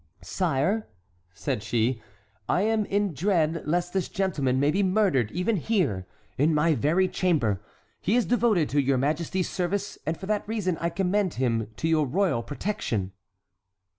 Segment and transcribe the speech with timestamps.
[0.23, 0.87] "Sire,"
[1.31, 2.01] said she,
[2.49, 6.07] "I am in dread lest this gentleman may be murdered even here,
[6.39, 7.61] in my very chamber;
[8.01, 11.87] he is devoted to your majesty's service, and for that reason I commend him to
[11.87, 13.11] your royal protection."